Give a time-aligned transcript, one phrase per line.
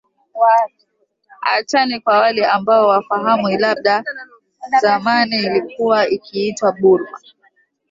[1.55, 4.03] achane kwa wale ambo hawafahamu labda
[4.81, 7.19] zamani ilikuwa ikiitwa burma